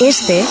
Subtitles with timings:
[0.00, 0.44] Este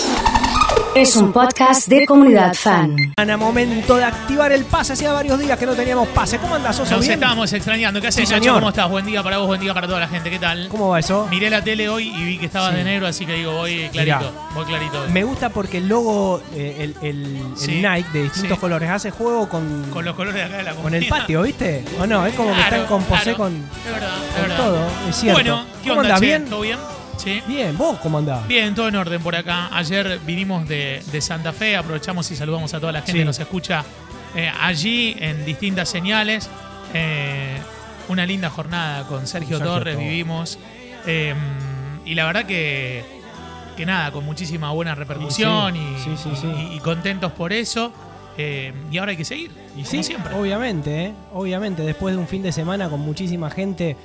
[0.94, 2.96] es un podcast de comunidad fan.
[3.16, 4.92] Ana, momento de activar el pase.
[4.92, 6.38] Hacía varios días que no teníamos pase.
[6.38, 6.92] ¿Cómo andás, Oso?
[6.92, 7.14] Nos ¿Bien?
[7.14, 8.00] estábamos extrañando.
[8.00, 8.54] ¿Qué haces, Sí, Nacho?
[8.54, 8.88] ¿Cómo estás?
[8.88, 10.30] Buen día para vos, buen día para toda la gente.
[10.30, 10.68] ¿Qué tal?
[10.68, 11.26] ¿Cómo va eso?
[11.30, 12.76] Miré la tele hoy y vi que estabas Sí.
[12.78, 14.32] de negro, así que digo, voy clarito.
[14.54, 15.02] Voy clarito.
[15.02, 15.10] hoy.
[15.10, 17.82] Me gusta porque el logo, eh, el, el- el Sí.
[17.82, 18.60] Nike de distintos Sí.
[18.60, 21.84] colores, hace juego con, Con los colores de acá de la con el patio, ¿viste?
[22.00, 22.24] ¿O no?
[22.26, 23.38] Es como que Claro, están con posé claro.
[23.38, 24.56] con, Es verdad, es con verdad.
[24.56, 24.86] todo.
[25.08, 25.40] Es cierto.
[25.40, 26.20] Bueno, ¿qué ¿Cómo onda, andás?
[26.20, 26.26] che?
[26.26, 26.44] ¿Bien?
[26.46, 26.78] ¿Todo bien?
[27.20, 27.42] Sí.
[27.46, 28.46] Bien, ¿vos cómo andás?
[28.48, 29.68] Bien, todo en orden por acá.
[29.72, 33.18] Ayer vinimos de, de Santa Fe, aprovechamos y saludamos a toda la gente Sí.
[33.18, 33.84] que nos escucha
[34.34, 36.48] eh, allí en distintas señales.
[36.94, 37.58] Eh,
[38.08, 40.58] una linda jornada con Sergio, Sergio Torres, vivimos.
[41.06, 41.34] Eh,
[42.06, 43.04] y la verdad que,
[43.76, 46.46] que nada, con muchísima buena repercusión y, Sí, sí, sí.
[46.72, 47.92] y- y contentos por eso.
[48.38, 50.34] Eh, y ahora hay que seguir, Y como sí, siempre.
[50.34, 51.14] obviamente, ¿eh?
[51.34, 53.96] obviamente, después de un fin de semana con muchísima gente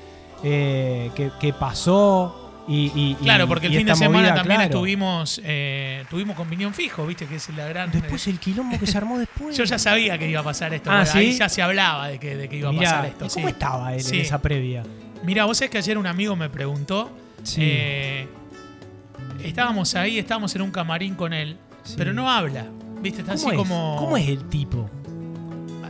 [0.44, 4.73] eh, que, que pasó y, Claro, porque el y fin de semana movida, también claro.
[4.73, 7.91] estuvimos, eh, tuvimos con Piñón Fijo, viste que es la gran...
[7.91, 9.55] Después el quilombo que se armó después.
[9.57, 10.89] Yo ya sabía que iba a pasar esto.
[10.91, 11.38] Ah, porque Ahí ¿sí?
[11.39, 13.25] ya se hablaba de que, de que iba a pasar esto.
[13.25, 13.52] ¿y ¿cómo sí.
[13.53, 14.16] estaba él Sí.
[14.16, 14.83] en esa previa?
[15.23, 17.11] Mira, vos sabés que ayer un amigo me preguntó.
[17.44, 17.61] Sí.
[17.63, 18.27] eh,
[19.44, 21.94] estábamos ahí, estábamos en un camarín con él, Sí.
[21.97, 22.66] pero no habla.
[23.02, 23.22] ¿Viste?
[23.22, 23.57] Está ¿Cómo así es?
[23.57, 23.95] como.
[24.00, 24.89] ¿Cómo es el tipo?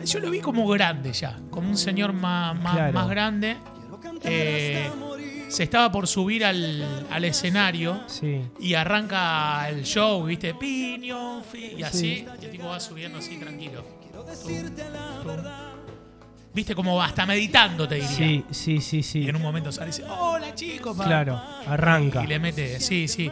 [0.05, 2.93] Yo lo vi como grande ya, como un señor más, más, Claro.
[2.93, 3.55] más grande.
[4.23, 4.89] Eh,
[5.47, 8.41] se estaba por subir al, al escenario Sí.
[8.59, 10.53] y arranca el show, ¿viste?
[10.53, 11.43] Piñón,
[11.77, 11.97] y así.
[11.99, 12.25] Sí.
[12.41, 13.83] Y el tipo va subiendo así tranquilo.
[14.13, 14.75] Tum,
[15.23, 15.43] tum.
[16.53, 16.73] ¿Viste?
[16.73, 18.09] Como hasta meditando, te diría.
[18.09, 19.27] Sí, sí, sí, Y sí.
[19.29, 20.95] en un momento sale y dice, hola chicos.
[20.95, 21.03] pa".
[21.03, 22.23] Claro, arranca.
[22.23, 23.29] Y le mete, sí, sí.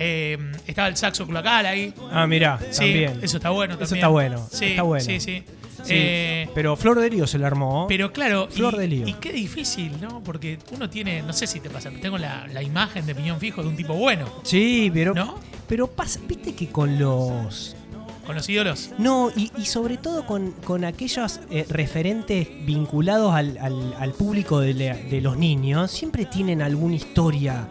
[0.00, 1.94] Eh, estaba el saxo cloacal ahí.
[2.10, 3.20] Ah, mirá, Sí, también.
[3.22, 3.84] eso está bueno también.
[3.86, 5.04] Eso está bueno, Sí, está bueno.
[5.04, 5.44] Sí, sí.
[5.84, 7.86] Sí, Eh, pero Flor de Lío se la armó.
[7.88, 9.06] pero claro, Flor y, de lío.
[9.08, 10.22] y qué difícil, ¿no?
[10.24, 13.38] Porque uno tiene, no sé si te pasa, pero tengo la, la imagen de piñón
[13.38, 15.14] fijo de un tipo bueno, sí, pero.
[15.14, 15.34] ¿no?
[15.68, 17.76] Pero pasa, viste que con los.
[18.26, 18.92] Con los ídolos.
[18.96, 24.60] No, y, y sobre todo con, con aquellos eh, referentes vinculados al, al- al público
[24.60, 27.68] de, la- de los niños, siempre tienen alguna historia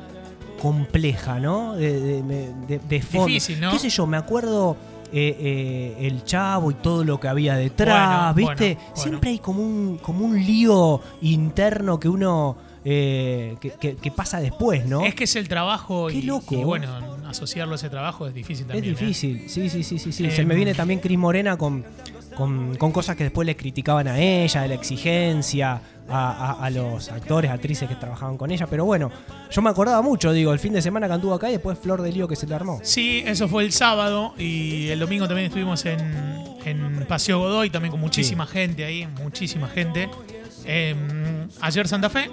[0.61, 1.73] compleja, ¿no?
[1.75, 3.27] De, de- de- de fondo.
[3.27, 3.71] Difícil, ¿no?
[3.71, 4.05] ¿Qué sé yo?
[4.05, 4.77] Me acuerdo
[5.13, 8.75] eh, eh, el chavo y todo lo que había detrás, Bueno, ¿viste?
[8.75, 12.55] bueno, Siempre hay como un, como un lío interno que uno.
[12.85, 15.05] eh, que, que- que pasa después, ¿no?
[15.05, 16.53] Es que es el trabajo Qué y, loco.
[16.53, 16.89] y bueno,
[17.27, 18.83] asociarlo a ese trabajo es difícil Es también.
[18.83, 18.89] ¿eh?
[18.99, 20.11] difícil, sí, sí, sí, sí.
[20.11, 20.25] sí.
[20.25, 21.85] Eh, Se me viene también Cris Morena con,
[22.35, 26.69] con, con cosas que después le criticaban a ella, de la exigencia, a, a- a
[26.69, 28.67] los actores, actrices que trabajaban con ella.
[28.67, 29.11] Pero bueno,
[29.51, 32.01] yo me acordaba mucho, digo, el fin de semana que anduvo acá y después Flor
[32.01, 32.79] de Lío que se le armó.
[32.83, 35.99] Sí, eso fue el sábado y el domingo también estuvimos en,
[36.65, 40.09] en Paseo Godoy, también con muchísima gente ahí, muchísima gente.
[40.65, 40.95] Eh,
[41.61, 42.31] ayer Santa Fe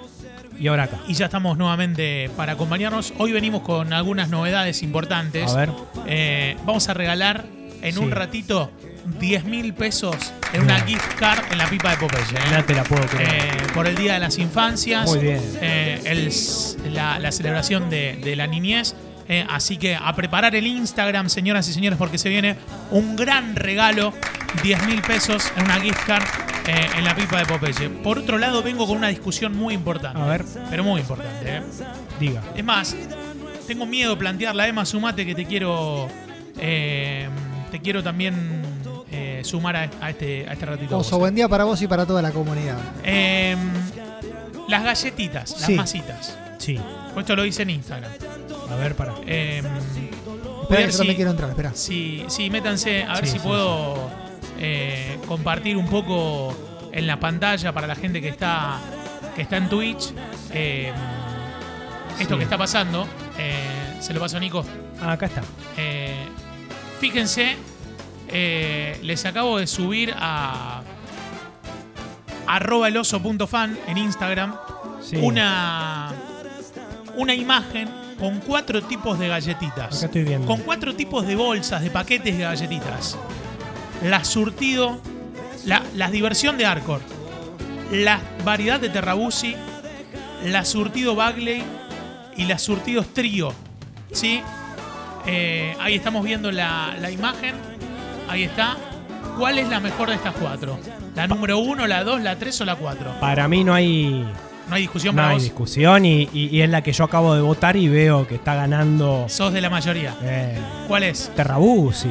[0.57, 0.99] Y ahora acá.
[1.07, 3.13] y ya estamos nuevamente para acompañarnos.
[3.17, 5.51] Hoy venimos con algunas novedades importantes.
[5.51, 5.69] A ver.
[6.07, 7.45] Eh, vamos a regalar
[7.81, 7.99] en Sí.
[7.99, 8.71] un ratito
[9.05, 10.15] 10 mil pesos
[10.53, 12.21] en una gift card en la pipa de Popeye.
[12.35, 12.51] ¿eh?
[12.51, 13.29] No te la puedo creer.
[13.29, 15.05] Eh, por el Día de las Infancias.
[15.05, 15.41] Muy bien.
[15.61, 18.95] Eh, el la, la celebración de, de la niñez.
[19.27, 22.57] Eh, así que a preparar el Instagram, señoras y señores, porque se viene
[22.91, 24.13] un gran regalo:
[24.63, 26.23] 10 mil pesos en una gift card
[26.67, 27.89] en la pipa de Popeye.
[27.89, 30.21] Por otro lado, vengo con una discusión muy importante.
[30.21, 30.45] A ver.
[30.69, 31.61] Pero muy importante.
[32.19, 32.41] Diga.
[32.55, 32.95] Es más,
[33.67, 34.67] tengo miedo de plantearla.
[34.67, 36.07] Emma, sumate que te quiero.
[36.55, 38.61] te quiero también
[39.41, 40.97] eh, sumar a, a este, a este ratito.
[40.97, 42.77] Oso, buen día para vos y para toda la comunidad.
[43.03, 43.55] Eh,
[44.67, 45.73] las galletitas, las Sí.
[45.75, 46.37] masitas.
[46.57, 46.79] Sí.
[47.13, 48.11] Pues Esto lo hice en Instagram.
[48.69, 49.13] A ver, para.
[49.27, 51.71] Eh, voy a Espera ver yo si- quiero entrar, espera.
[51.73, 54.09] Sí, sí, métanse a ver Sí, si sí, puedo
[54.59, 56.55] eh, compartir un poco
[56.93, 58.79] en la pantalla para la gente que está
[59.35, 60.13] que está en Twitch.
[60.53, 60.91] eh,
[62.19, 62.37] esto Sí.
[62.37, 63.07] que está pasando.
[63.37, 64.63] eh, se lo paso a Nico.
[65.01, 65.41] Ah, acá está.
[65.77, 66.13] Eh,
[66.99, 67.55] fíjense,
[68.31, 70.81] eh, les acabo de subir a
[72.47, 74.55] arroba eloso.fan en Instagram
[75.01, 75.15] Sí.
[75.17, 76.11] una,
[77.15, 79.97] una imagen con cuatro tipos de galletitas.
[79.97, 80.45] Acá estoy viendo.
[80.45, 83.17] Con cuatro tipos de bolsas, de paquetes de galletitas.
[84.03, 85.01] La surtido,
[85.65, 87.01] la, la diversión de Arcor,
[87.91, 89.55] la variedad de Terrabusi,
[90.45, 91.63] la surtido Bagley
[92.37, 93.53] y la surtidos Trío.
[94.11, 94.41] ¿Sí?
[95.25, 97.55] Eh, ahí estamos viendo la, la imagen.
[98.31, 98.77] Ahí está.
[99.37, 100.77] ¿Cuál es la mejor de estas cuatro?
[101.15, 103.11] ¿La número uno, la dos, la tres o la cuatro?
[103.19, 104.25] Para mí no hay,
[104.67, 105.43] No hay discusión no para hay vos.
[105.43, 108.55] discusión y, y- y es la que yo acabo de votar y veo que está
[108.55, 110.15] ganando Sos de la mayoría.
[110.21, 110.57] eh,
[110.87, 111.29] ¿Cuál es?
[111.35, 112.09] Terrabusi.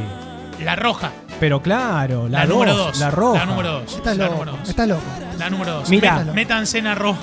[0.63, 1.11] La roja.
[1.39, 3.01] Pero claro, la, La, número dos, 2.
[3.01, 3.39] La roja.
[3.39, 3.95] La número 2.
[3.97, 4.69] Estás La loco, número 2.
[4.69, 5.03] estás loco.
[5.39, 5.89] La número 2.
[5.89, 6.25] Mira.
[6.35, 7.17] Métanse en arroba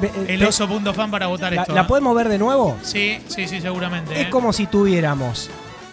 [0.00, 1.74] Ve- eh, el oso.fan para votar ¿La, esto.
[1.74, 1.84] la ¿eh?
[1.86, 2.76] podemos ver de nuevo?
[2.82, 4.20] Sí, sí, sí, seguramente.
[4.20, 4.30] Es ¿eh?
[4.30, 5.48] como si tuviéramos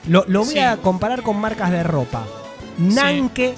[0.08, 0.60] Lo, lo voy Sí.
[0.60, 2.24] a comparar con marcas de ropa.
[2.80, 3.56] Nanke,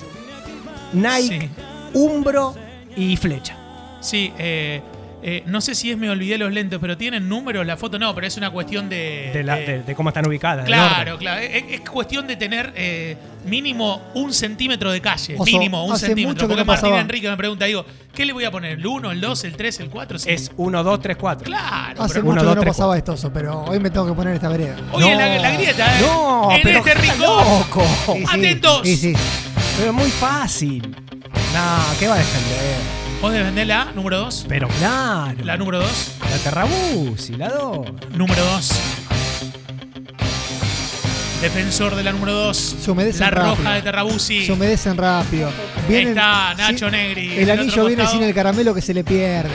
[0.93, 1.49] Nike, Sí.
[1.93, 2.53] Umbro
[2.95, 3.55] y Flecha.
[4.01, 4.81] Sí, eh,
[5.23, 8.13] eh, no sé si es me olvidé los lentes, pero tienen números la foto, no,
[8.15, 9.31] pero es una cuestión de.
[9.33, 10.65] De, la- de- de- de cómo están ubicadas.
[10.65, 11.41] Claro, claro.
[11.41, 15.35] Es, es cuestión de tener eh, mínimo un centímetro de calle.
[15.35, 16.47] Oso, mínimo un hace centímetro.
[16.47, 16.99] Porque Martín pasaba.
[17.01, 18.71] Enrique me pregunta, digo, ¿qué le voy a poner?
[18.79, 20.17] ¿El 1, el 2, el 3, el 4?
[20.25, 21.45] Es 1, 2, 3, 4.
[21.45, 22.01] Claro.
[22.03, 24.07] Hace pero uno, mucho dos, que no tres, pasaba esto, Oso, pero hoy me tengo
[24.07, 24.75] que poner esta vereda.
[24.91, 25.19] Oye, No.
[25.19, 26.01] la, la grieta, ¿eh?
[26.01, 27.19] No, en pero este rincón.
[27.19, 27.83] loco.
[28.15, 28.85] Sí, Atentos.
[28.87, 29.13] Y sí.
[29.77, 30.95] Pero muy fácil.
[31.53, 33.00] No, ¿qué va a defender?
[33.21, 34.45] ¿Vos defendés la número 2?
[34.49, 35.35] Pero claro.
[35.43, 36.11] La número 2.
[36.29, 37.87] La Terrabusi, la 2.
[38.15, 38.71] Número 2.
[41.41, 42.57] Defensor de la número 2.
[42.57, 43.55] Se humedece La rápido.
[43.55, 44.45] roja de Terrabusi.
[44.45, 45.51] Se humedecen rápido.
[45.87, 47.29] Vienen- está Nacho Negri.
[47.33, 48.19] El del anillo otro viene costado.
[48.19, 49.49] sin el caramelo que se le pierde.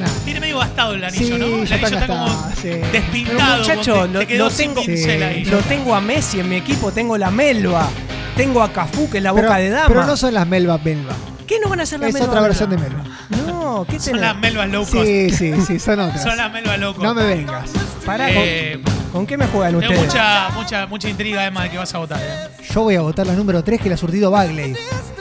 [0.00, 0.06] Nah.
[0.24, 1.46] Viene medio gastado el anillo, Sí, ¿no?
[1.46, 2.62] El ya anillo está como gastado, sí.
[2.70, 3.58] Pero despintado.
[3.58, 5.44] muchacho, como te- lo, te quedó lo sin tengo, pincel ahí.
[5.44, 7.88] lo tengo a Messi en mi equipo, tengo la Melba,
[8.36, 9.88] tengo a Cafú, que es la Pero, boca de dama.
[9.88, 11.14] pero no son las Melba Melba.
[11.46, 12.28] ¿Qué no van a hacer la Es Melba?
[12.28, 13.04] otra versión de Melba.
[13.46, 14.20] No, ¿qué Son tenés?
[14.22, 15.04] las melvas low cost.
[15.04, 16.22] Sí, sí, sí, son otras.
[16.22, 17.02] Son las melvas loco.
[17.02, 17.70] No me vengas.
[18.04, 20.06] Pará, Eh, ¿con, con qué me juegan tengo ustedes?
[20.06, 22.20] mucha, mucha, mucha intriga, además, de que vas a votar.
[22.20, 22.48] ¿eh?
[22.72, 24.76] Yo voy a votar la número 3 que la ha surtido Bagley.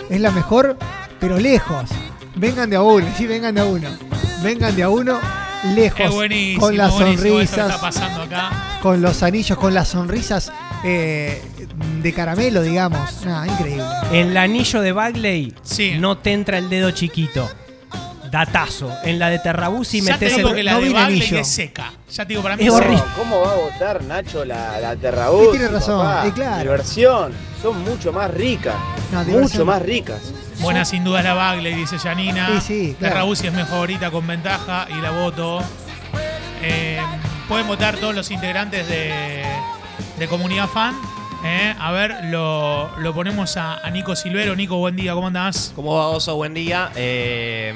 [0.10, 0.78] Es la mejor,
[1.20, 1.90] pero lejos.
[2.36, 3.88] Vengan de a uno, sí, vengan de a uno.
[4.44, 5.20] Vengan de a uno,
[5.74, 6.00] lejos.
[6.02, 6.62] Es buenísimo.
[6.62, 8.52] con las buenísimo esto que sonrisas, está pasando acá.
[8.82, 10.52] con los anillos, con las sonrisas
[10.84, 11.42] eh,
[12.02, 13.26] de caramelo, digamos.
[13.26, 13.84] Nada, increíble.
[14.12, 15.94] En el anillo de Bagley Sí.
[16.00, 17.50] no te entra el dedo chiquito.
[18.32, 18.92] Datazo.
[19.04, 20.56] En la de Terrabusi ya te metes digo el...
[20.56, 21.40] que la no de Bagley anillo.
[21.40, 21.94] es seca.
[22.12, 23.02] Ya te digo, para mí Es horrible.
[23.18, 26.28] ¿Cómo va a votar Nacho la, la Terrabuzzi, Y tiene razón, papá?
[26.28, 26.60] y claro.
[26.62, 27.32] Diversión,
[27.62, 28.76] son mucho más ricas,
[29.12, 30.20] No, mucho más ricas.
[30.60, 32.48] Buena sin duda la Bagley, dice Janina.
[32.60, 33.14] Sí, sí, claro.
[33.14, 35.62] Terrabusi es mi favorita con ventaja y la voto.
[36.62, 37.00] Eh,
[37.48, 39.44] pueden votar todos los integrantes de,
[40.18, 40.96] de Comunidad Fan.
[41.44, 44.56] Eh, a ver, lo, lo ponemos a, a Nico Silvero.
[44.56, 45.72] Nico, buen día, ¿cómo andás?
[45.76, 46.36] ¿Cómo va Oso?
[46.36, 46.92] Buen día.
[46.96, 47.74] Eh,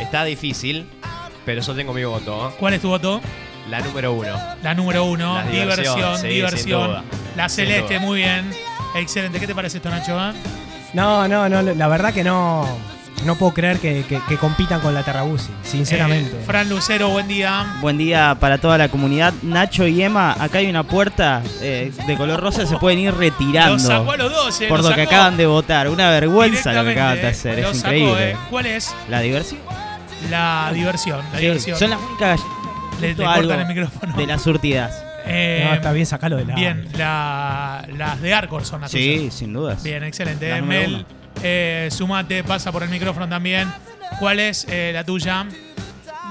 [0.00, 0.88] está difícil,
[1.46, 2.48] pero yo tengo mi voto.
[2.48, 2.54] ¿eh?
[2.58, 3.20] ¿Cuál es tu voto?
[3.70, 4.38] La número uno.
[4.62, 7.18] La número uno, La diversión, diversión, sí.
[7.36, 8.50] La celeste, muy bien.
[8.94, 9.38] Excelente.
[9.38, 10.18] ¿Qué te parece esto, Nacho?
[10.18, 10.32] ah?
[10.94, 12.66] No, no, no, la verdad que no...
[13.24, 16.30] No puedo creer que, que- que compitan con la Terrabusi, sinceramente.
[16.36, 17.74] Eh, Fran Lucero, buen día.
[17.80, 19.34] Buen día para toda la comunidad.
[19.42, 23.72] Nacho y Emma, acá hay una puerta eh, de color rosa, se pueden ir retirando.
[23.74, 25.88] Los sacó a los dos, eh, por lo que acaban de votar.
[25.88, 27.58] Una vergüenza lo que acaban de eh, hacer.
[27.58, 28.30] los Es sacó, increíble.
[28.30, 28.36] eh.
[28.48, 28.94] ¿Cuál es?
[29.10, 29.60] La diversión.
[30.30, 31.18] La diversión.
[31.32, 31.78] La Sí, diversión.
[31.78, 32.40] Son las únicas
[33.00, 34.16] Le, le algo cortan el micrófono.
[34.16, 35.04] de las surtidas.
[35.26, 36.54] Eh, No, está bien, sacalo de la...
[36.54, 39.34] Bien, la- las de Arcor son las Sí, tuyas.
[39.34, 39.82] sin dudas.
[39.82, 40.62] Bien, excelente.
[40.62, 41.04] Mel.
[41.42, 43.72] Eh, sumate, pasa por el micrófono también.
[44.18, 45.46] ¿Cuál es eh, la tuya?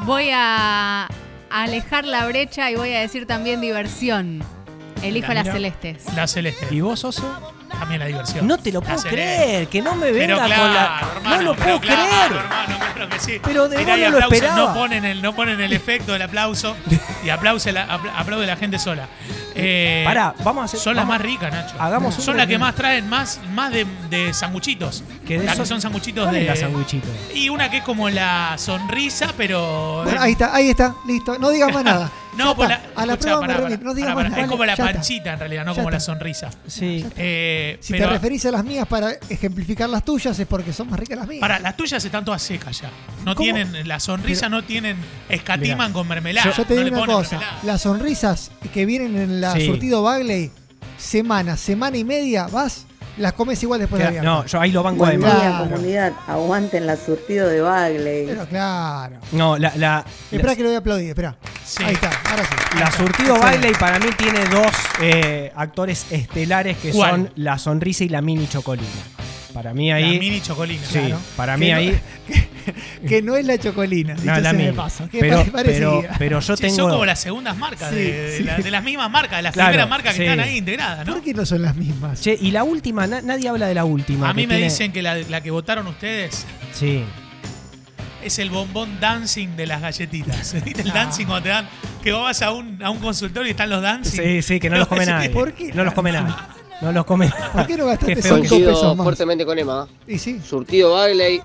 [0.06, 1.08] Voy a
[1.50, 4.44] alejar la brecha y voy a decir también diversión.
[5.02, 6.06] Elijo las celestes.
[6.16, 6.68] La celeste.
[6.72, 7.57] ¿Y vos, Oso?
[7.70, 8.48] También la diversión.
[8.48, 11.02] No te lo La puedo creer, que no me venga claro, con la...
[11.16, 12.32] hermano, no lo puedo claro, creer.
[12.44, 13.40] hermano, claro que sí.
[13.44, 14.56] Pero de Mirá, no lo esperaba.
[14.58, 16.76] No ponen el, no ponen el efecto del aplauso
[17.24, 19.08] y aplaude la, apl- aplaude la gente sola.
[19.60, 20.80] Eh, Pará, vamos a hacer...
[20.80, 21.76] Son las más ricas, Nacho.
[21.80, 25.04] Hagamos son una- las que más traen más, más de, de sanguchitos.
[25.26, 26.44] Que de las que son sanguchitos ¿Cuál de.
[26.46, 27.08] la sanguchito?
[27.34, 30.02] Y una que es como la sonrisa, pero.
[30.04, 31.38] Bueno, ahí está, ahí está, listo.
[31.40, 32.12] No digas más nada.
[32.38, 33.84] No, Ya pues la, a la prueba me remito.
[33.84, 34.30] No digas pará, más pará.
[34.30, 34.42] nada.
[34.44, 34.94] Es como la Ya está.
[34.94, 36.14] panchita en realidad, no Ya como la está.
[36.14, 36.50] sonrisa.
[36.68, 37.06] Sí.
[37.18, 40.90] Eh, Si pero te referís a las mías para ejemplificar las tuyas es porque son
[40.90, 41.42] más ricas las mías.
[41.42, 42.90] para las tuyas están todas secas ya.
[43.26, 43.44] No ¿Cómo?
[43.44, 44.98] tienen la sonrisa, Pero- no tienen
[45.30, 46.52] escatiman con mermelada.
[46.56, 47.60] Yo te no digo le una ponen cosa, mermelada.
[47.64, 49.66] las sonrisas que vienen en la Sí.
[49.66, 50.52] surtido Bagley,
[50.98, 52.87] semana, semana y media, vas,
[53.18, 54.42] las comes igual después de Claro, abierto.
[54.44, 55.34] no, yo ahí lo banco Buen de más.
[55.36, 55.70] día, Claro.
[55.70, 56.14] comunidad.
[56.28, 58.26] Aguanten la surtido de Bagley.
[58.28, 59.16] Pero claro.
[59.32, 61.36] No, la, la, Espera la- que lo voy a aplaudir, espera.
[61.66, 61.84] Sí.
[61.84, 62.80] Ahí está, ahora sí.
[62.80, 63.68] la Surtido Excelente.
[63.68, 64.72] Bailey para mí tiene dos
[65.02, 67.12] eh, actores estelares que ¿Cuál?
[67.12, 68.88] son La Sonrisa y la Mini Chocolina.
[69.54, 70.20] Para mí La ahí...
[70.20, 70.86] mini chocolina.
[70.86, 71.18] Sí, claro.
[71.36, 72.00] para mí no- ahí...
[73.08, 74.72] Que no es la chocolina, dicho no, la sea de Mini.
[74.76, 75.10] paso.
[75.10, 75.46] Que Pero,
[76.18, 76.76] pero, yo Sí, tengo...
[76.76, 78.44] Son como las segundas marcas, Sí, de, de sí.
[78.44, 81.14] la- de las mismas marcas, de las Claro, primeras marcas que están ahí integradas, ¿no?
[81.14, 82.22] ¿Por qué no son las mismas?
[82.22, 84.30] Che, y la última, na- nadie habla de la última.
[84.30, 87.04] A mí me tiene- dicen que la, la que votaron ustedes Sí.
[88.24, 90.54] es el bombón dancing de las galletitas.
[90.66, 90.96] ¿Viste el Ah.
[90.96, 91.68] dancing cuando te dan?
[92.04, 94.22] Que vos vas a un, a un consultorio y están los dancing.
[94.22, 95.30] Sí, sí, que no los come nadie.
[95.30, 95.72] ¿Por qué?
[95.74, 96.34] No los come nadie.
[96.82, 97.44] No los come nadie.
[97.54, 99.04] ¿Por qué no gastaste Qué feo cinco que- pesos Coincido más?
[99.06, 99.88] fuertemente con Emma.
[100.08, 100.40] Y sí.
[100.46, 101.42] Surtido Bagley,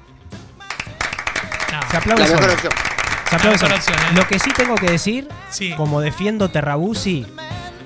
[1.73, 1.81] No.
[1.91, 2.41] Se aplaude la solo.
[2.41, 2.73] mejor opción.
[3.29, 3.75] Se aplaude mejor solo.
[3.77, 4.15] opción, ¿eh?
[4.17, 5.73] Lo que sí tengo que decir, Sí.
[5.77, 7.27] como defiendo Terrabusi,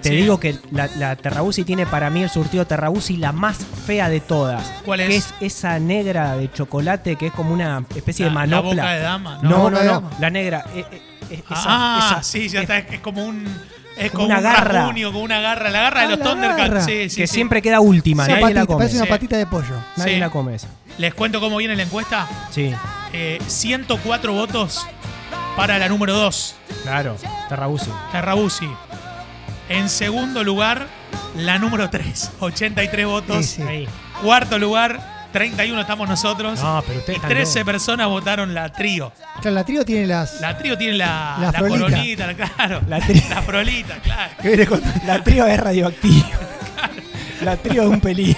[0.03, 0.17] te Sí.
[0.17, 4.21] digo que la, la Terrabusi tiene para mí el surtido Terrabusi la más fea de
[4.21, 4.63] todas.
[4.85, 5.09] ¿Cuál es?
[5.09, 8.83] Que es esa negra de chocolate que es como una especie La- de la manopla.
[8.83, 9.83] boca de dama, No, ¿no?
[9.83, 10.11] no.
[10.21, 10.65] La negra.
[10.75, 12.79] eh, eh, eh, esa- ah, esa- sí, ya es- está.
[12.79, 13.45] Es como un.
[13.97, 14.73] Es como una un garra.
[14.83, 15.71] rasguño, como una garra.
[15.71, 16.59] La garra Ah, de los la Thundercats.
[16.69, 16.81] garra.
[16.83, 17.33] Sí, sí, que sí.
[17.35, 18.79] siempre queda última, nadie patita, la come.
[18.79, 19.11] parece una Sí.
[19.11, 19.75] patita de pollo.
[19.97, 20.21] Nadie Sí.
[20.21, 20.69] la come esa.
[20.99, 22.27] Les cuento cómo viene la encuesta.
[22.51, 22.75] Sí,
[23.13, 24.87] Eh, 104 votos
[25.57, 27.17] para la número 2, claro.
[27.49, 27.91] Terrabusi.
[28.13, 28.69] Terrabusi.
[29.69, 30.87] En segundo lugar,
[31.35, 33.47] la número 3, 83 votos.
[33.47, 33.63] Sí, sí.
[33.63, 33.89] Ahí.
[34.23, 36.63] Cuarto lugar, 31 estamos nosotros.
[36.63, 37.73] No, pero y ustedes están 13 locos.
[37.73, 39.13] personas votaron la trío.
[39.41, 40.41] Claro, la trío tiene las.
[40.41, 41.79] La trío tiene la, La la, frolita.
[41.91, 42.81] coronita, claro.
[42.89, 44.33] La tri- La frolita, claro.
[44.41, 46.27] que viene con, La trío es radioactiva.
[47.43, 48.35] La trío es un pelín.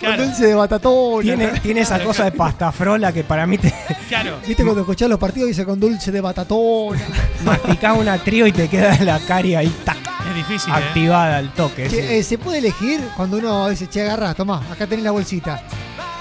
[0.00, 1.22] con dulce de batatón.
[1.22, 3.72] Tiene, tiene esa cosa de pastafrola que para mí te
[4.08, 4.38] claro.
[4.46, 6.98] ¿Viste cuando escuchás los partidos dice con dulce de batatón?
[7.44, 9.96] masticás una trío y te queda la caria ahí tac,
[10.28, 10.76] Es difícil, ¿eh?
[10.76, 11.84] activada al toque.
[11.88, 11.96] Che, sí.
[12.16, 15.62] eh, ¿Se puede elegir cuando uno dice, che, agarrá, tomá, acá tenés la bolsita?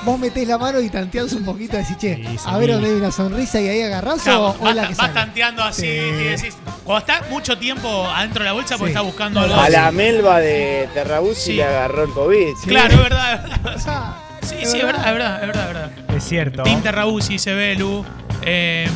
[0.06, 2.88] Vos metés la mano y tanteás un poquito y decís, che, Sí, a ver dónde
[2.90, 5.14] hay una sonrisa y ahí agarrás Claro, o, o vas, la que vas sale.
[5.14, 5.88] tanteando así Sí.
[5.88, 6.58] y decís.
[6.84, 8.98] Cuando está mucho tiempo adentro de la bolsa, porque Sí.
[8.98, 9.56] está buscando algo.
[9.56, 11.54] A la melva de Terrabusi Sí.
[11.54, 12.54] le agarró el COVID.
[12.68, 14.16] Claro, es verdad, es verdad.
[14.44, 16.16] Sí, es sí, es verdad, es verdad, es verdad, es verdad.
[16.16, 16.64] Es cierto.
[16.64, 18.06] Team Terrabusi, dice Belu.
[18.44, 18.88] Eh,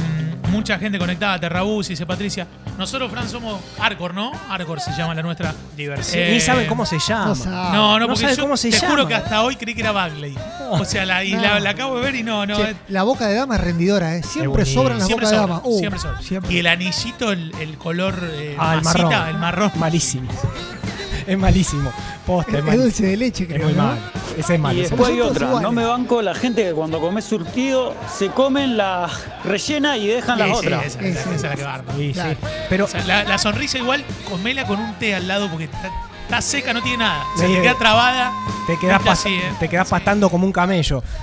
[0.51, 2.45] mucha gente conectada a Terrabusi, dice Patricia.
[2.77, 4.31] Nosotros, Fran, somos Arcor, ¿no?
[4.49, 5.53] Arcor se llama la nuestra.
[5.75, 6.23] Diversión.
[6.23, 7.25] Eh, Ni saben cómo se llama.
[7.27, 7.77] no sabe.
[7.77, 8.89] No, porque sabe yo cómo se te llama.
[8.89, 10.35] juro que hasta hoy creí que era Bagley.
[10.71, 11.59] O sea, la, y la, No.
[11.59, 12.55] la acabo de ver y no, no.
[12.55, 14.23] Che, es- la boca de dama es rendidora, ¿eh?
[14.23, 15.61] Siempre sobran las siempre bocas de sobra, dama.
[15.65, 16.21] Uh, siempre sobra.
[16.21, 16.53] siempre.
[16.53, 19.13] Y el anillito, el, el color eh, Ah, el marrón.
[19.29, 19.71] el marrón.
[19.75, 20.29] Malísimo.
[21.27, 21.91] Es malísimo.
[22.25, 22.83] Posta, Es, es, es malísimo.
[22.83, 23.83] dulce de leche, Es creo, muy ¿no?
[23.83, 23.99] mal.
[24.37, 24.77] Ese es malo.
[24.79, 25.61] Y después hay otra, iguales.
[25.63, 29.09] no me banco la gente que cuando comes surtido se comen la
[29.43, 30.85] rellena y dejan las Sí, otras.
[30.85, 31.29] esa, Sí, esa- sí.
[31.35, 31.93] esa es la que.
[31.97, 32.13] Sí.
[32.13, 32.37] Claro.
[32.69, 35.91] Pero O sea, la, la sonrisa igual, comela con un té al lado porque está,
[36.23, 37.23] está seca, no tiene nada.
[37.37, 38.31] Se Sí, te queda trabada.
[38.67, 39.51] te quedas, pas- así, ¿eh?
[39.59, 39.91] te quedás Sí.
[39.91, 41.03] pastando como un camello.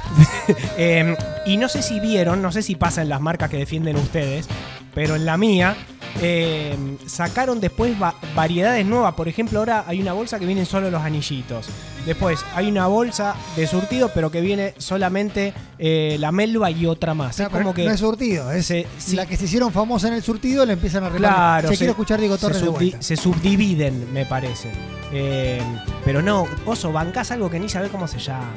[0.76, 3.96] Eh, y no sé si vieron, no sé si pasa en las marcas que defienden
[3.96, 4.46] ustedes,
[4.94, 5.76] pero en la mía
[6.22, 9.14] eh, sacaron después va- variedades nuevas.
[9.14, 11.66] Por ejemplo, ahora hay una bolsa que vienen solo los anillitos.
[12.08, 17.12] Después hay una bolsa de surtido, pero que viene solamente eh, la melva y otra
[17.14, 17.38] más.
[17.38, 19.14] No, es como que no es surtido, es se- sí.
[19.14, 21.28] la que se hicieron famosa en el surtido la empiezan a repartir.
[21.28, 23.02] Claro, Se se- quiere escuchar Diego se, Torres de subdi- vuelta.
[23.02, 24.70] se subdividen, me parece.
[25.12, 25.60] Eh,
[26.04, 28.50] pero no, Oso, bancás algo que ni sabés cómo se llama.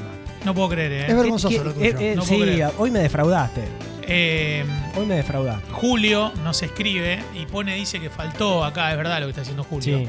[0.46, 1.06] No puedo creer, ¿eh?
[1.10, 1.86] Es vergonzoso ¿Qué- lo tuyo.
[1.86, 2.72] eh, eh, No sí, creer.
[2.78, 3.64] hoy me defraudaste.
[4.04, 4.66] Eh,
[4.98, 5.72] Hoy me defraudaste.
[5.72, 9.64] Julio nos escribe y pone, dice que faltó acá, es verdad lo que está haciendo
[9.64, 10.00] Julio.
[10.00, 10.08] Sí.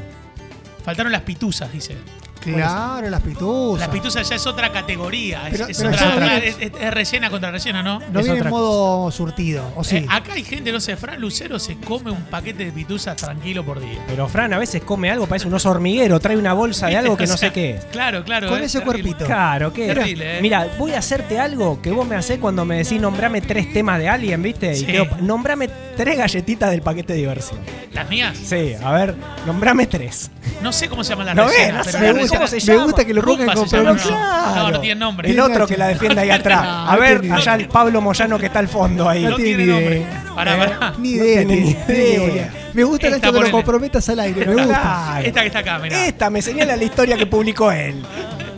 [0.84, 1.96] Faltaron las pituzas, dice.
[2.42, 3.80] Claro, las pituzas.
[3.80, 5.48] Las pituzas ya es otra categoría.
[5.48, 8.00] es- Pero- es, otra- ya viene- es- es- es rellena contra rellena, ¿no?
[8.12, 9.96] No es viene en modo surtido, ¿o sí?
[9.96, 13.64] Eh, acá hay gente, no sé, Fran Lucero se come un paquete de pituzas tranquilo
[13.64, 14.00] por día.
[14.06, 17.16] Pero Fran a veces come algo, parece un oso hormiguero, trae una bolsa de algo
[17.16, 17.80] que no sé qué.
[17.92, 18.48] Claro, claro.
[18.48, 19.02] Con eh, ese terrible.
[19.02, 19.26] cuerpito.
[19.26, 19.86] Claro, ¿qué?
[19.86, 20.42] Terrible, ¿eh?
[20.42, 23.98] Mira, voy a hacerte algo que vos me hacés cuando me decís nombrame tres temas
[23.98, 24.74] de Alien, ¿viste?
[24.74, 24.84] Sí.
[24.84, 27.58] Y quedo, nombrame tres galletitas del paquete de diversión.
[27.92, 29.14] Las mías, Sí, a ver,
[29.46, 30.30] nombrame tres.
[30.62, 32.50] no sé cómo se llaman las No rellenas, no pero las me, gusta, ¿cómo rellenas-
[32.50, 32.84] se me llama?
[32.84, 34.70] gusta que lo pongan con no.
[34.70, 35.30] No, tiene nombre.
[35.30, 36.62] El otro que la defiende ahí atrás.
[36.64, 39.22] A ver, allá el Pablo Moyano que está al fondo ahí.
[39.24, 39.96] No tiene nombre.
[39.98, 40.24] idea.
[40.34, 40.94] Pará, pará.
[40.98, 41.54] Ni idea, ni
[41.88, 42.52] idea.
[42.72, 45.20] Me gusta hecho que lo comprometas al aire, me gusta.
[45.22, 46.06] Esta que está acá, mirá.
[46.06, 48.02] Esta me señala la historia que publicó él.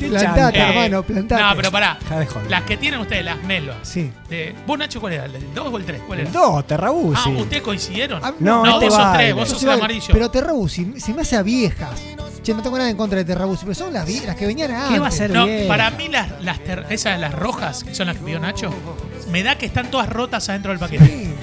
[0.04, 0.58] Qué Plantate, chanta.
[0.58, 1.42] Eh, hermano, plantate.
[1.42, 1.98] No, pero pará.
[2.08, 2.50] Ya de joder.
[2.50, 3.76] Las que tienen ustedes, las melvas.
[3.82, 4.10] Sí.
[4.28, 5.24] De, ¿Vos, Nacho, cuál era?
[5.26, 6.02] ¿El 2 o el 3?
[6.06, 6.30] ¿Cuál era?
[6.30, 7.22] Dos, Terrabusi.
[7.36, 8.20] Ah, ¿ustedes coincidieron?
[8.24, 9.18] Ah, No, no, este vos sos vale.
[9.18, 10.08] tres, vos Yo sos el amarillo.
[10.12, 12.00] Pero Terrabusi se me hace a viejas.
[12.42, 14.90] Che, no tengo nada en contra de Terrabusi, pero son las, las que venían antes.
[14.90, 15.66] ¿Qué va a ser No, bien?
[15.66, 18.70] para mí las, las ter- esas las rojas, que son las que pidió Nacho,
[19.30, 21.06] me da que están todas rotas adentro del paquete.
[21.06, 21.34] Sí.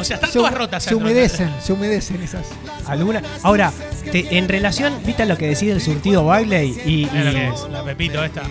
[0.00, 2.46] O sea, están Se, todas rotas se adentro del humedecen, se humedecen esas.
[2.88, 3.22] ¿Alguna?
[3.44, 3.72] Ahora,
[4.10, 6.76] te- en relación, ¿viste lo que decía el surtido Bagley?
[6.84, 7.04] Y.
[7.04, 8.42] Es lo y- que es, la Pepito esta.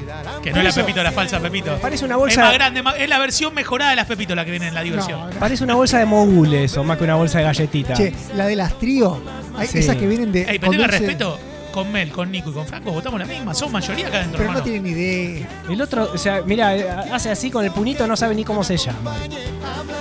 [0.41, 1.77] Que no es la eso- Pepito, la falsa Pepito.
[1.81, 2.41] Parece una Es bolsa.
[2.41, 5.19] más grande, es la versión mejorada de las Pepito la que viene en la diversión.
[5.29, 5.39] No.
[5.39, 7.97] Parece una bolsa de mogules o más que una bolsa de galletitas.
[7.97, 9.21] Che, la de las trío,
[9.57, 9.79] hay Sí.
[9.79, 10.43] esas que vienen de.
[10.43, 11.39] Ey, pero respeto,
[11.71, 13.53] con Mel, con Nico y con Franco votamos la misma.
[13.53, 14.71] Son mayoría acá adentro, Pero no hermano.
[14.79, 15.47] tienen idea.
[15.69, 18.77] El otro, o sea, mira, hace así con el puñito, no sabe ni cómo se
[18.77, 19.15] llama.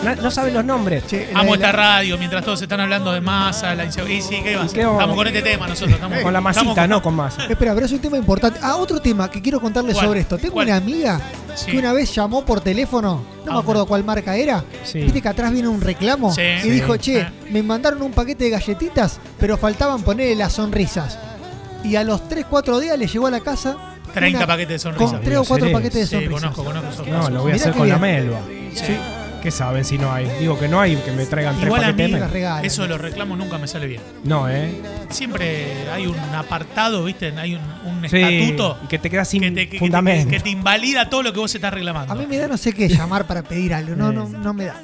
[0.04, 1.06] No, no sabe los nombres.
[1.06, 4.24] Che, la Amo esta la- radio mientras todos están hablando de masa, la inseguridad.
[4.28, 5.94] Sí, ¿qué vamos- Estamos con este tema nosotros.
[5.94, 7.46] Estamos, Con la masita, estamos no con masa.
[7.46, 8.60] Espera, pero es un tema importante.
[8.62, 10.06] Ah, otro tema que quiero contarles ¿Cuál?
[10.06, 10.38] sobre esto.
[10.38, 10.66] Tengo ¿Cuál?
[10.68, 11.20] una amiga
[11.54, 11.70] Sí.
[11.72, 14.64] que una vez llamó por teléfono, no me Ah, acuerdo cuál marca era.
[14.84, 15.00] Sí.
[15.00, 16.42] Viste que atrás viene un reclamo Sí.
[16.42, 16.70] y Sí.
[16.70, 17.32] dijo, che, Ah.
[17.50, 21.18] me mandaron un paquete de galletitas, pero faltaban ponerle las sonrisas.
[21.86, 23.76] Y a los con 4 días le llegó a la casa
[24.12, 25.10] 30 una- paquetes de sonrisas.
[25.12, 25.72] con 3 o 4 ¿Seré?
[25.78, 26.40] paquetes de Sí, sonrisas.
[26.54, 28.40] conozco, conozco esos No, lo voy a Mirá hacer con la melva.
[28.74, 28.96] Sí.
[29.42, 30.26] ¿Qué saben si no hay?
[30.40, 32.06] Digo que no hay, que me traigan tres Igual a paquetes.
[32.06, 32.32] mí, las melva.
[32.32, 32.64] regalan.
[32.64, 34.02] eso de los reclamos nunca me sale bien.
[34.24, 34.74] No, ¿eh?
[35.10, 37.32] Siempre hay un apartado, ¿viste?
[37.38, 37.60] Hay un,
[38.02, 40.30] un Sí, estatuto y que te quedas sin que te, que- que te- fundamento.
[40.30, 42.12] que te invalida todo lo que vos estás reclamando.
[42.12, 43.94] A mí me da no sé qué llamar para pedir algo.
[43.94, 44.16] No, Sí.
[44.16, 44.82] no, no me da.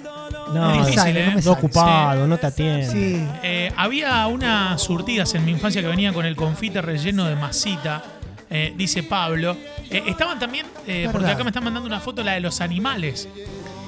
[0.55, 1.25] No, Es difícil, sale, ¿eh?
[1.25, 1.57] no me no sale.
[1.57, 2.87] ocupado, no te atiende.
[2.91, 3.27] Sí.
[3.43, 8.03] Eh, había unas surtidas en mi infancia que venían con el confite relleno de masita,
[8.51, 9.57] eh, dice Pablo.
[9.91, 13.29] Eh, estaban también, eh, porque acá me están mandando una foto, la de los animales.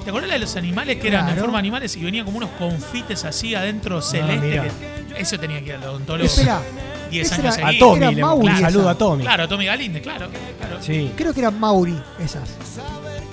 [0.03, 1.41] ¿Te acuerdas la de los animales que eran en Claro.
[1.41, 4.47] forma de animales y venían como unos confites así adentro celeste?
[4.47, 4.63] mira.
[4.63, 6.25] que- eso tenía que ir al odontólogo.
[6.25, 6.59] Espera,
[7.09, 7.77] 10 esa años era- A.
[7.79, 8.21] Tommy, le
[8.59, 9.23] saludo a Tommy.
[9.23, 10.27] Claro, Tommy Galinde, claro.
[10.59, 10.77] claro.
[10.81, 11.11] Sí.
[11.15, 12.49] creo que eran Mauri esas.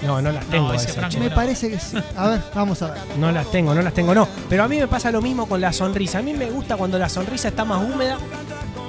[0.03, 0.73] No, no las tengo.
[0.73, 1.21] ese esas, Franco che.
[1.21, 1.35] Me no.
[1.35, 1.97] parece que sí.
[2.17, 2.99] A ver, vamos a ver.
[3.19, 4.27] No las tengo, no las tengo, no.
[4.49, 6.19] Pero a mí me pasa lo mismo con la sonrisa.
[6.19, 8.19] A mí me gusta cuando la sonrisa está más húmeda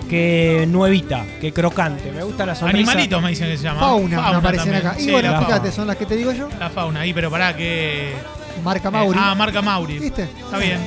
[0.10, 2.12] que nuevita, que crocante.
[2.12, 2.78] Me gusta la sonrisa.
[2.92, 3.80] Animalitos me dicen que se llama.
[3.80, 4.88] Fauna, me aparecen también.
[4.88, 5.00] acá.
[5.00, 5.72] Y Sí, bueno, fíjate, fauna.
[5.72, 6.50] son las que te digo yo.
[6.60, 8.14] La fauna, ahí, pero pará que.
[8.64, 9.18] Marca Mauri.
[9.18, 10.00] Eh, ah, marca Mauri.
[10.00, 10.24] ¿Viste?
[10.24, 10.80] Está bien.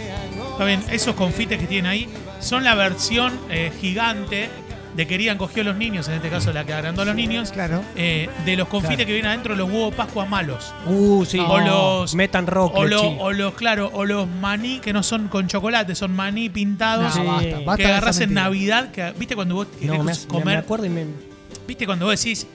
[0.53, 0.83] Está bien.
[0.91, 2.09] Esos confites que tienen ahí
[2.41, 4.49] son la versión eh, gigante
[4.97, 7.53] de Querían cogió a los niños, en este caso la que agrandó a los niños,
[7.53, 7.83] Claro.
[7.97, 9.07] eh, de los confites Claro.
[9.07, 10.73] que vienen adentro de los huevos Pascua malos.
[10.87, 11.39] Uh, sí.
[11.39, 12.73] O los- Metan rock.
[12.75, 16.49] O, lo- o los, claro, o los maní que no son con chocolate, son maní
[16.49, 17.15] pintados.
[17.17, 17.47] No, Sí.
[17.51, 18.35] basta, basta que agarras en.
[18.35, 20.47] Navidad, que, ¿viste cuando vos No, querés me, hace- me- comer?
[20.47, 21.07] me acuerdo y me.
[21.67, 22.47] ¿Viste cuando vos decís,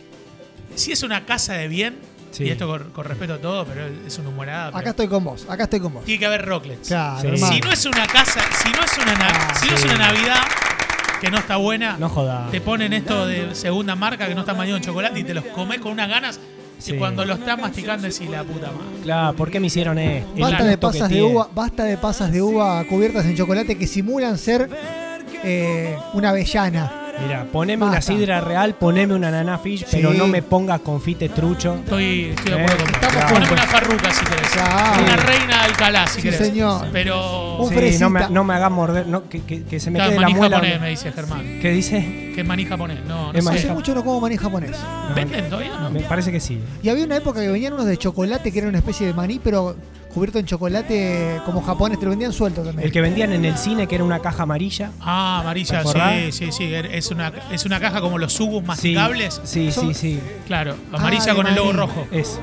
[0.76, 2.00] si es una casa de bien,
[2.32, 2.46] Sí.
[2.46, 5.24] y esto con, con respeto a todo, pero es una humorada, pero Acá estoy con
[5.24, 6.06] vos, acá estoy con vos.
[6.06, 6.88] tiene que haber rocklets.
[6.88, 7.44] Claro, Sí.
[7.46, 9.96] Si no es una casa, si no es una, na- Ah, si no es una
[9.98, 10.42] Navidad
[11.22, 12.48] que no está buena, No joda.
[12.52, 15.46] te ponen esto de segunda marca que no está bañado en chocolate y te los
[15.46, 16.40] comes con unas ganas.
[16.80, 16.94] Sí.
[16.96, 19.04] Y cuando lo estás masticando decís la puta madre.
[19.04, 20.28] Claro, ¿por qué me hicieron esto?
[20.40, 24.36] Basta de pasas de uva, basta de pasas de uva cubiertas en chocolate que simulan
[24.40, 24.68] ser
[25.44, 26.92] eh, una avellana.
[27.24, 31.76] Mira, poneme una sidra real, poneme una nana fish, pero no me pongas confite trucho.
[31.76, 33.02] Estoy, estoy de Eh, acuerdo con vos.
[33.02, 34.50] estamos Poneme una farruca si querés.
[34.52, 35.04] Claro.
[35.04, 36.48] Una reina de Alcalá si Sí, querés.
[36.48, 36.88] señor.
[36.92, 37.58] Pero.
[37.58, 40.12] Un Sí, no me, no me hagas morder, no, que, que- que se me Claro,
[40.12, 40.56] quede la muela.
[40.58, 41.60] japonés, me dice Germán.
[41.62, 42.21] ¿Qué dice?
[42.34, 43.00] Que es maní japonés.
[43.06, 43.66] No, no Es maní sé.
[43.66, 44.78] Hace mucho no como maní japonés.
[45.16, 45.90] ¿Venden todavía no?
[45.90, 46.60] Me parece que sí.
[46.82, 49.40] Y había una época que venían unos de chocolate que era una especie de maní,
[49.44, 49.76] pero
[50.14, 52.86] cubierto en chocolate como japonés, te lo vendían suelto también.
[52.86, 54.92] El que vendían en el cine, que era una caja amarilla.
[55.00, 56.74] Ah, amarilla, sí, sí, sí.
[56.74, 59.42] Es una, es una caja como los subus Sí, masticables.
[59.44, 60.20] sí, Son- sí, sí.
[60.48, 62.08] Claro, Ah, amarilla con el logo rojo.
[62.12, 62.40] Es.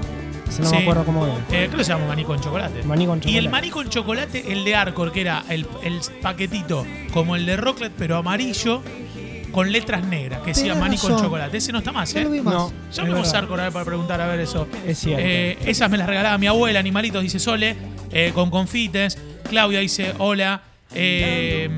[0.49, 0.77] Ese no Sí.
[0.77, 1.35] me acuerdo cómo era.
[1.53, 2.83] Eh, creo que se llama maní con chocolate.
[2.85, 6.87] Maní con Y el maní con chocolate, el de Arcor, que era el, el paquetito
[7.13, 8.83] como el de Rocklet, pero amarillo,
[9.53, 11.57] con letras negras, que decía maní con chocolate.
[11.57, 12.25] Ese no está más, No ¿eh?
[12.25, 12.55] lo vi más.
[12.55, 12.73] No.
[12.93, 13.43] Llamemos Es a verdad.
[13.43, 14.69] Arcor a ver, para preguntar a ver eso.
[14.87, 15.23] Es cierto.
[15.25, 17.77] Eh, esas me las regalaba mi abuela, animalitos, dice Sole,
[18.13, 19.19] eh, con confites.
[19.49, 20.63] Claudia dice, hola.
[20.95, 21.69] eh,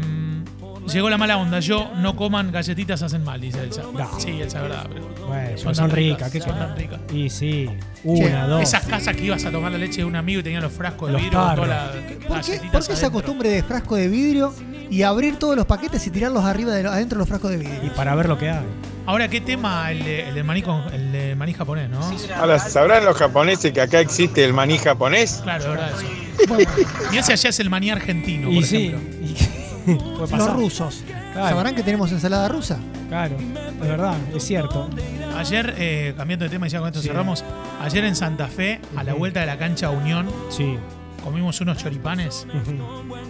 [0.92, 3.82] llegó la mala onda, yo no coman galletitas hacen mal, dice Elsa.
[3.92, 4.18] No.
[4.20, 4.86] Sí, Elsa, verdad.
[4.92, 5.92] pero Bueno, son ricas.
[5.92, 7.00] ricas, ¿qué son tan ricas.
[7.12, 7.68] Y sí.
[8.02, 8.62] Una, dos.
[8.62, 11.08] Esas casas que ibas a tomar la leche de un amigo y tenían los frascos
[11.08, 13.10] de Los vidrio todas las ¿Por qué, por qué esa adentro.
[13.12, 14.52] costumbre de frasco de vidrio
[14.90, 17.78] y abrir todos los paquetes y tirarlos arriba de adentro de los frascos de vidrio?
[17.84, 18.66] Y para ver lo que hay.
[19.06, 22.00] Ahora, ¿qué tema el de, el de maní, con- el de maní japonés, no?
[22.36, 25.40] Ahora, ¿sabrán los japoneses que acá existe el maní japonés?
[25.42, 26.46] Claro, es verdad eso.
[26.48, 26.70] Bueno,
[27.10, 28.86] Mirá si allá es el maní argentino, por Y sí.
[28.88, 29.26] ejemplo.
[29.26, 31.02] y- los rusos.
[31.32, 31.48] Claro.
[31.56, 32.78] ¿Sabrán que tenemos ensalada rusa?
[33.08, 33.36] Claro,
[33.82, 34.88] es verdad, es cierto.
[35.36, 37.08] Ayer, eh, cambiando de tema y ya con esto Sí.
[37.08, 37.42] cerramos,
[37.82, 40.76] ayer en Santa Fe, a la vuelta de la cancha Unión, Sí.
[41.22, 42.46] Comimos unos choripanes.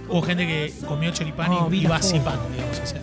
[0.09, 2.81] Hubo gente que comió choripán Oh, y- la vasipán, digamos.
[2.81, 3.01] o sea.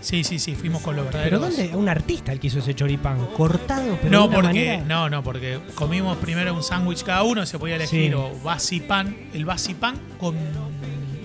[0.00, 1.56] Sí, sí, sí, fuimos con los Pero verdaderos.
[1.56, 1.76] ¿dónde?
[1.76, 3.18] Un artista el que hizo ese choripán.
[3.36, 7.24] Cortado, pero No, de una porque, manera- no, no, porque comimos primero un sándwich cada
[7.24, 8.14] uno, se podía elegir Sí.
[8.14, 10.36] o vasipán, el vasipán con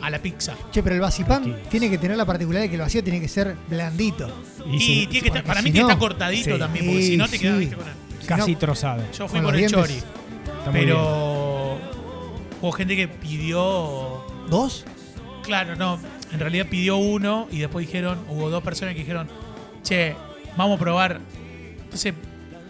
[0.01, 0.53] a la pizza.
[0.71, 1.53] Che, pero el vasipán Sí.
[1.69, 4.27] tiene que tener la particularidad de que el vacío tiene que ser blandito.
[4.69, 6.59] Y, tiene que estar, para si mí tiene que no- estar cortadito Sí.
[6.59, 9.03] también, porque si no te quedas con el- casi no- trozado.
[9.17, 9.79] Yo fui Con por el dientes.
[9.79, 9.93] chori,
[10.59, 10.97] Está pero
[12.63, 14.85] hubo gente que pidió ¿Dos?
[15.43, 15.99] Claro, no.
[16.31, 19.27] En realidad pidió uno y después dijeron, hubo dos personas que dijeron,
[19.83, 20.15] che,
[20.57, 21.19] vamos a probar.
[21.83, 22.13] Entonces,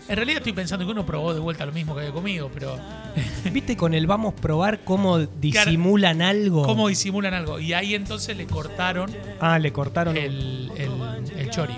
[0.10, 2.77] en realidad estoy pensando que uno probó de vuelta lo mismo que había comido, pero
[3.51, 6.63] ¿Viste con el vamos a probar cómo disimulan algo?
[6.63, 7.60] ¿cómo disimulan algo?
[7.60, 10.17] Y ahí entonces le cortaron Ah, le cortaron.
[10.17, 10.91] el, el,
[11.38, 11.75] el chori.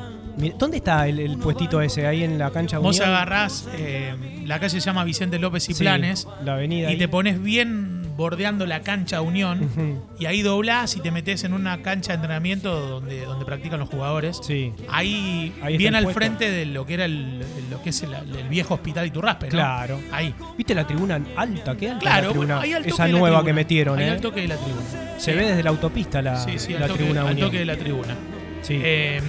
[0.58, 2.08] ¿Dónde está el, el puestito ese?
[2.08, 3.10] Ahí en la cancha Vos Unión?
[3.13, 4.13] agarrás, eh,
[4.45, 6.89] la calle se llama Vicente López y Sí, Planes, La avenida.
[6.89, 6.97] y ahí.
[6.97, 11.82] te pones bien bordeando la cancha Unión, y ahí doblás y te metes en una
[11.82, 14.39] cancha de entrenamiento donde, donde practican los jugadores.
[14.43, 14.71] Sí.
[14.89, 16.19] Ahí, bien al puesto.
[16.19, 19.51] frente de lo que era el, lo que es el, el viejo hospital Iturraspe, ¿no?
[19.51, 19.99] Claro.
[20.12, 20.34] Ahí.
[20.58, 21.75] ¿Viste la tribuna alta?
[21.75, 22.56] ¿Qué alta Claro, la tribuna?
[22.56, 23.45] bueno, ahí al toque Esa de la nueva tribuna.
[23.49, 24.10] que metieron, Ahí ¿eh?
[24.12, 24.86] al toque de la tribuna.
[25.17, 25.38] Se Sí.
[25.38, 27.47] ve desde la autopista la, Sí, sí, al la toque, tribuna al Unión.
[27.47, 28.15] toque de la tribuna.
[28.62, 28.80] Sí.
[28.82, 29.21] Eh,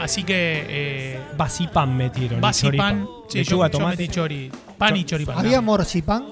[0.00, 0.64] así que.
[0.68, 2.40] Eh, Vasipán metieron.
[2.52, 3.06] Choripán.
[3.28, 3.96] Sí, yo, yo tomate.
[3.96, 4.50] metí chori.
[4.78, 5.38] Pan y Cho- choripán.
[5.38, 6.24] ¿Había morcipán?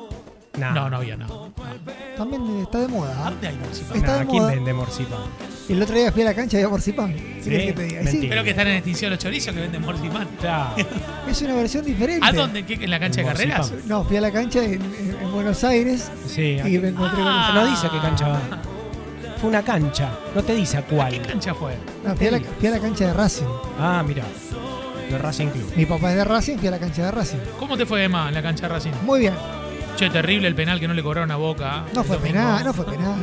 [0.58, 0.72] Nah.
[0.72, 1.16] No, no había
[2.16, 3.14] También está de moda.
[3.30, 3.96] ¿Dónde hay morcipán?
[3.96, 4.54] Está de ¿Quién moda.
[4.54, 5.18] vende morcipán?
[5.68, 7.14] El otro día fui a la cancha y había morcipán.
[7.14, 8.02] ¿Qué Sí, te diga?
[8.02, 8.28] Y sí.
[8.28, 10.28] Creo que están en extinción los chorizos que venden morcimán.
[10.40, 10.74] Claro.
[11.30, 12.26] es una versión diferente.
[12.26, 12.60] ¿A dónde?
[12.60, 13.56] ¿En qué- ¿En la cancha de Morcipán.
[13.60, 13.84] carreras?
[13.86, 17.22] No, fui a la cancha en, en- en Buenos Aires Sí, y aquí- me encontré
[17.24, 17.50] Ah.
[17.54, 18.40] con no dice a qué cancha va.
[19.40, 21.22] Fue una cancha, no te dice a ¿Qué cuál.
[21.22, 21.72] cancha fue?
[22.04, 23.46] No, fui, a la, fui a la cancha de Racing.
[23.78, 24.22] Ah, mira.
[25.08, 25.72] De Racing Club.
[25.76, 27.38] Mi papá es de Racing, fui a la cancha de Racing.
[27.58, 28.90] ¿Cómo te fue, Emma, en la cancha de Racing?
[29.06, 29.32] Muy bien.
[30.00, 31.84] Che, terrible el penal que no le cobraron a Boca.
[31.92, 33.16] No el fue penal, no fue penal.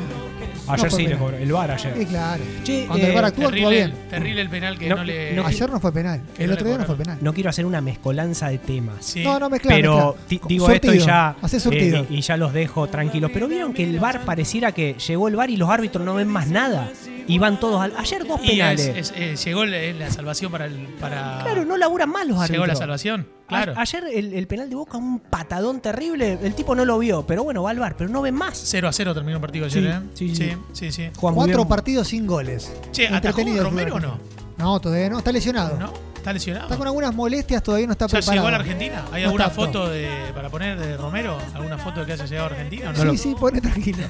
[0.67, 1.35] Ayer No sí le cobró.
[1.35, 1.93] El bar ayer.
[1.97, 2.43] Sí, claro.
[2.63, 3.93] Che, Cuando el eh, VAR actúa, bien.
[4.11, 5.33] terrible el penal que No, no, le.
[5.33, 6.21] no, Ayer no fue penal.
[6.37, 7.17] El no otro día no fue penal.
[7.19, 8.97] No quiero hacer una mezcolanza de temas.
[9.03, 9.23] Sí.
[9.23, 9.75] No, no mezclar.
[9.75, 10.47] pero mezclar.
[10.47, 12.03] digo esto y ya surtido.
[12.03, 13.31] eh, y ya los dejo tranquilos.
[13.33, 16.27] Pero vieron que el bar pareciera que llegó el bar y los árbitros no ven
[16.27, 16.91] más nada.
[17.27, 17.93] Y van todos al.
[17.97, 18.87] Ayer dos Y penales.
[18.87, 20.75] es- es- eh, llegó la, la salvación para el.
[20.99, 21.39] Para...
[21.43, 22.51] Claro, no laburan más los árbitros.
[22.51, 23.27] Llegó la salvación.
[23.47, 23.73] Claro.
[23.75, 26.39] A- ayer el, el penal de Boca, un patadón terrible.
[26.41, 28.57] El tipo no lo vio, pero bueno, va al bar, pero no ven más.
[28.65, 30.31] 0 a 0 terminó el partido ayer, Sí, ¿eh?
[30.35, 30.91] sí, sí.
[30.91, 32.71] sí, Cuatro partidos sin goles.
[32.91, 34.19] Che, ¿atajó Entretenido el Romero o fútbol
[34.57, 34.63] no?
[34.65, 35.17] No, todavía no.
[35.19, 35.77] Está lesionado.
[35.77, 35.93] ¿No?
[36.15, 36.65] ¿Está lesionado?
[36.65, 38.33] Está con algunas molestias, todavía no está ¿Ya preparado.
[38.35, 39.05] llegó a la Argentina?
[39.13, 39.65] ¿Hay No alguna está apto.
[39.79, 41.37] foto de, para poner de Romero?
[41.53, 42.89] ¿Alguna foto de que haya llegado a Argentina?
[42.89, 43.11] o no?
[43.11, 43.99] Sí, sí, pone tranquilo.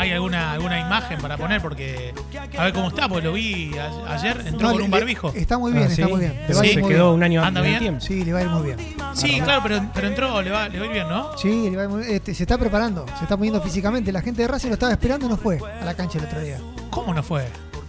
[0.00, 1.60] ¿Hay alguna, alguna imagen para poner?
[1.60, 2.14] Porque
[2.56, 5.32] a ver cómo está, porque lo vi a- ayer, entró No, con le- un barbijo.
[5.34, 6.34] Está muy bien, Ah, está muy bien.
[6.48, 7.14] Le va a Sí, ir Se muy quedó bien.
[7.16, 7.80] un año ¿Anda antes del bien?
[7.98, 8.00] tiempo.
[8.00, 8.78] Sí, le va a ir muy bien.
[9.14, 11.36] Sí, claro, pero, pero entró, le va, le va a ir bien, ¿no?
[11.36, 12.14] Sí, le va a ir muy bien.
[12.14, 14.12] Este, se está preparando, se está poniendo físicamente.
[14.12, 16.40] La gente de Racing lo estaba esperando y no fue a la cancha el otro
[16.40, 16.58] día.
[16.90, 17.48] ¿Cómo no fue?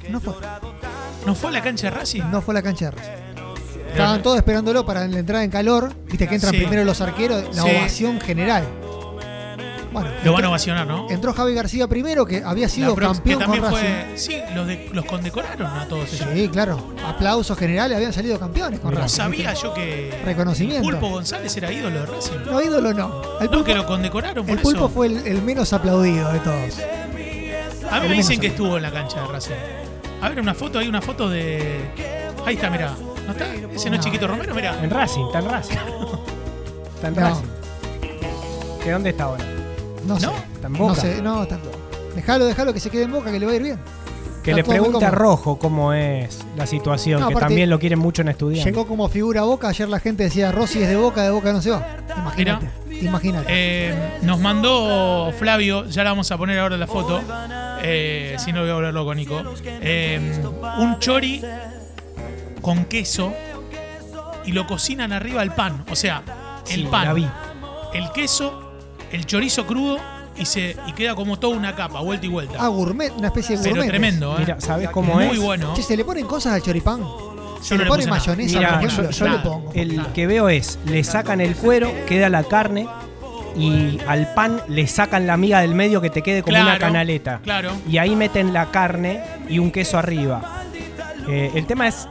[0.09, 0.33] No fue.
[1.27, 2.23] ¿No fue a la cancha de Racing?
[2.31, 3.11] No fue a la cancha de Racing.
[3.91, 5.93] Estaban todos esperándolo para la entrada en calor.
[6.07, 6.59] Viste que entran Sí.
[6.59, 7.69] primero los arqueros, la Sí.
[7.69, 8.63] ovación general.
[9.91, 11.10] Bueno, Lo van a ovacionar, ¿no?
[11.10, 13.78] Entró Javi García primero, que había sido prox- campeón que con también Racing.
[14.08, 14.17] fue.
[14.17, 16.28] Sí, los, de- los condecoraron a todos ellos.
[16.34, 16.93] Sí, claro.
[17.06, 19.15] Aplausos generales, habían salido campeones con No Racing.
[19.17, 19.65] sabía ¿viste?
[19.67, 20.21] yo que.
[20.23, 20.88] Reconocimiento.
[20.88, 22.38] el Pulpo González era ídolo de Racing.
[22.45, 23.21] No, ídolo no.
[23.39, 24.89] El No, pulpo, que lo condecoraron por el pulpo eso.
[24.89, 26.80] fue el, el menos aplaudido de todos.
[27.91, 29.54] A mí el me dicen que estuvo en la cancha de Racing.
[30.21, 31.89] A ver, una foto, hay una foto de.
[32.45, 32.93] Ahí está, mirá.
[33.25, 33.45] ¿No está?
[33.73, 34.02] Ese no es.
[34.06, 34.84] Chiquito Romero, mirá.
[34.84, 35.75] En Racing, está en Racing.
[36.95, 37.21] Está en No.
[37.21, 37.47] Racing.
[38.84, 39.43] ¿Que dónde está ahora?
[40.09, 40.25] No, sé.
[40.27, 40.33] ¿No?
[40.53, 40.95] Está en No Boca.
[40.95, 41.77] sé, no, está en Boca.
[42.15, 43.79] Dejalo, dejalo que se quede en boca, que le va a ir bien.
[44.43, 45.23] Que Está le todo muy pregunte a cómodo.
[45.23, 48.65] Rojo cómo es la situación, No, que aparte, también lo quieren mucho en estudiar.
[48.65, 49.67] Llegó como figura a boca.
[49.69, 51.85] Ayer la gente decía, Rossi es de boca, de boca no se va.
[52.17, 52.69] Imagínate.
[53.01, 53.45] Imagínate.
[53.49, 53.93] Eh,
[54.23, 57.21] nos mandó Flavio, ya la vamos a poner ahora la foto.
[57.83, 59.41] eh, si no voy a volver loco, Nico.
[59.63, 60.41] eh,
[60.79, 61.41] un chori
[62.61, 63.33] con queso
[64.45, 65.85] y lo cocinan arriba del pan.
[65.91, 66.23] O sea,
[66.69, 67.27] el Sí, pan, la vi.
[67.93, 68.68] el queso,
[69.11, 69.97] el chorizo crudo
[70.37, 72.55] y se y queda como toda una capa, vuelta y vuelta.
[72.59, 73.89] ah, gourmet, una especie de Pero gourmet.
[73.89, 74.39] tremendo, ¿eh?
[74.39, 75.39] Mira, ¿sabes cómo Muy es?
[75.39, 75.73] bueno.
[75.75, 77.03] Che, ¿se le ponen cosas al choripán?
[77.61, 78.17] Se no le le pone nada.
[78.19, 79.11] mayonesa, Mira, por yo, ejemplo.
[79.11, 79.71] yo Yo le- pongo.
[79.75, 82.87] el que veo es, le sacan el cuero, queda la carne
[83.57, 87.39] y al pan le sacan la miga del medio que te quede como una canaleta.
[87.43, 87.71] Claro.
[87.89, 90.63] Y ahí meten la carne y un queso arriba.
[91.27, 92.07] Eh, el tema es,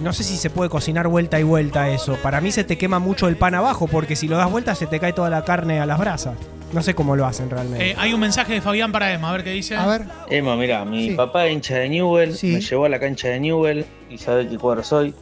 [0.00, 2.16] no sé si se puede cocinar vuelta y vuelta eso.
[2.22, 4.86] Para mí se te quema mucho el pan abajo porque si lo das vuelta se
[4.86, 6.34] te cae toda la carne a las brasas.
[6.72, 7.90] No sé cómo lo hacen realmente.
[7.90, 9.76] Eh, hay un mensaje de Fabián para Emma, a ver qué dice.
[9.76, 11.14] A ver, Emma, mira, mi Sí.
[11.14, 12.46] papá es hincha de Newell, Sí.
[12.48, 15.14] me llevó a la cancha de Newell y sabe qué cuadro soy,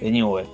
[0.00, 0.46] de Newell.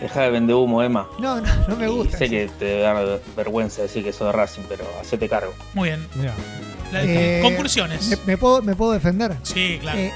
[0.00, 1.06] Deja de vender humo, Emma.
[1.20, 2.18] no, no, no me Y gusta.
[2.18, 5.52] sé que te da vergüenza decir que soy de Racing, pero hacete cargo.
[5.74, 6.04] Muy bien.
[6.92, 8.08] La- Eh, conclusiones.
[8.08, 9.36] Me, me puedo, me puedo defender.
[9.44, 9.98] Sí, claro.
[9.98, 10.12] Eh,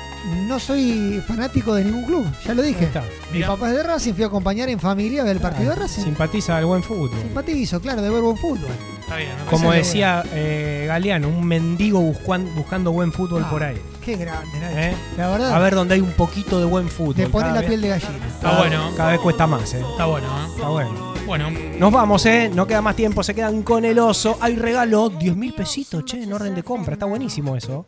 [0.46, 2.84] no soy fanático de ningún club, ya lo dije.
[2.84, 3.02] está.
[3.32, 6.02] Mi papá es de Racing, fui a acompañar en familia del partido de Racing.
[6.04, 7.10] Simpatiza al buen fútbol.
[7.20, 8.68] Simpatizo, claro, de ver buen fútbol.
[9.00, 9.30] Está bien.
[9.30, 13.80] parece Como decía eh, Galeano, un mendigo buscan- buscando buen fútbol Ah, por ahí.
[14.04, 14.78] Qué grande, Nacho.
[14.78, 14.94] ¿eh?
[15.16, 17.14] La verdad, A ver donde hay un poquito de buen fútbol.
[17.14, 18.26] te pone la vez- piel de gallina.
[18.26, 18.90] Está bueno.
[18.96, 19.82] Cada vez cuesta más, ¿eh?
[19.90, 20.48] Está bueno, ¿eh?
[20.54, 21.14] Está bueno.
[21.26, 22.50] Bueno, Nos vamos, ¿eh?
[22.54, 23.22] No queda más tiempo.
[23.22, 24.38] Se quedan con el oso.
[24.40, 25.10] Hay regalo.
[25.10, 26.94] 10 mil pesitos, che, en orden de compra.
[26.94, 27.84] Está buenísimo eso.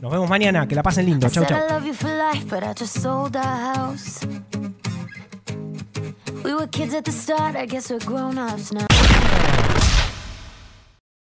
[0.00, 0.66] Nos vemos mañana.
[0.66, 1.28] Que la pasen lindo.
[1.28, 1.58] Chau, chau.
[6.44, 8.91] We were kids at the start, I guess we're grown ups now.